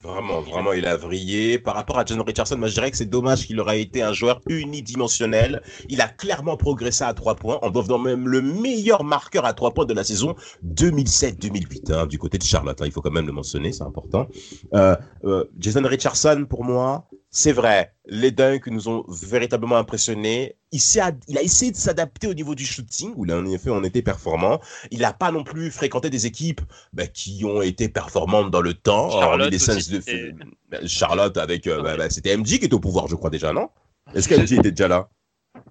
[0.03, 1.57] Vraiment, vraiment, il a vrillé.
[1.57, 4.13] Par rapport à John Richardson, moi je dirais que c'est dommage qu'il aurait été un
[4.13, 5.63] joueur unidimensionnel.
[5.89, 9.71] Il a clairement progressé à trois points en devenant même le meilleur marqueur à trois
[9.73, 12.79] points de la saison 2007-2008 hein, du côté de Charlotte.
[12.85, 14.27] Il faut quand même le mentionner, c'est important.
[14.75, 14.95] Euh,
[15.25, 20.55] euh, Jason Richardson, pour moi, c'est vrai, les dunks nous ont véritablement impressionnés.
[20.71, 23.69] Il, a, il a essayé de s'adapter au niveau du shooting, où là, en effet,
[23.69, 24.59] on était performant.
[24.91, 26.61] Il n'a pas non plus fréquenté des équipes
[26.93, 29.11] bah, qui ont été performantes dans le temps.
[29.11, 30.33] Charlotte, de...
[30.69, 31.67] Bah, Charlotte avec...
[31.67, 33.69] Euh, bah, c'était MJ qui était au pouvoir, je crois, déjà, non?
[34.15, 35.09] Est-ce qu'MJ était déjà là?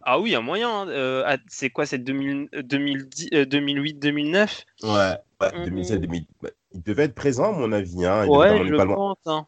[0.02, 0.82] Ah oui, un moyen.
[0.82, 0.88] Hein.
[0.88, 5.16] Euh, c'est quoi, c'est 2008-2009 Ouais,
[5.64, 6.26] 2007 2000
[6.72, 8.04] Il devait être présent, à mon avis.
[8.04, 8.26] Hein.
[8.26, 9.16] ouais, je pense.
[9.26, 9.46] Hein.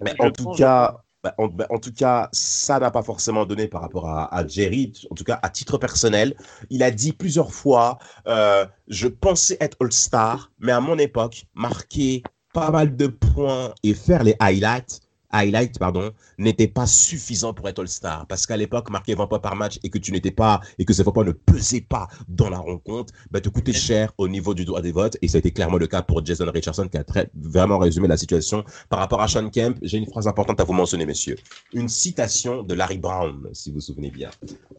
[0.00, 3.82] Mais en tout cas, bah, bah, en, tout cas, ça n'a pas forcément donné par
[3.82, 6.34] rapport à, Jerry, en tout cas à titre personnel.
[6.70, 12.22] Il a dit plusieurs fois, euh, je pensais être All-Star, mais à mon époque, marquer
[12.54, 15.00] pas mal de points et faire les highlights,
[15.32, 18.26] highlight pardon, n'était pas suffisant pour être All-Star.
[18.26, 20.92] Parce qu'à l'époque, marquer 20 points par match et que tu n'étais pas, et que
[20.92, 24.64] ces points ne pesaient pas dans la rencontre, bah, te coûtait cher au niveau du
[24.64, 25.16] droit des votes.
[25.22, 28.08] Et ça a été clairement le cas pour Jason Richardson qui a très, vraiment résumé
[28.08, 28.64] la situation.
[28.88, 31.36] Par rapport à Sean Kemp, j'ai une phrase importante à vous mentionner, messieurs.
[31.72, 34.30] Une citation de Larry Brown, si vous vous souvenez bien.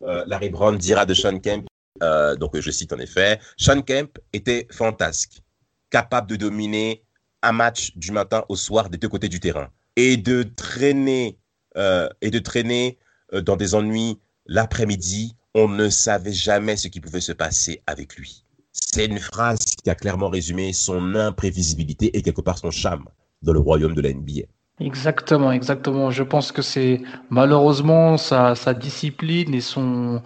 [0.04, 1.66] Euh, Larry Brown dira de Sean Kemp,
[2.04, 5.42] euh, donc je cite en effet, Sean Kemp était fantasque,
[5.90, 7.04] capable de dominer
[7.44, 11.38] un match du matin au soir des deux côtés du terrain et de traîner
[11.78, 12.98] euh, et de traîner
[13.34, 18.16] euh, dans des ennuis l'après-midi, on ne savait jamais ce qui pouvait se passer avec
[18.16, 18.44] lui.
[18.72, 23.06] C'est une phrase qui a clairement résumé son imprévisibilité et quelque part son charme
[23.42, 24.48] dans le royaume de la NBA.
[24.80, 26.10] Exactement, exactement.
[26.10, 30.22] Je pense que c'est malheureusement sa, discipline et son,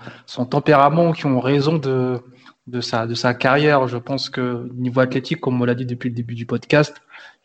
[0.49, 2.21] tempérament qui ont raison de,
[2.67, 3.87] de, sa, de sa carrière.
[3.87, 6.95] Je pense que niveau athlétique, comme on l'a dit depuis le début du podcast,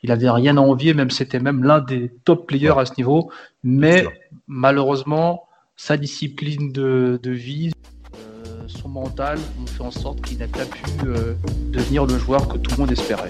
[0.02, 3.30] il avait rien à envier, même c'était même l'un des top players à ce niveau.
[3.62, 4.06] Mais
[4.46, 5.44] malheureusement,
[5.76, 7.72] sa discipline de, vie,
[8.14, 11.34] euh, son mental ont fait en sorte qu'il n'a pas pu euh,
[11.70, 13.28] devenir le joueur que tout le monde espérait.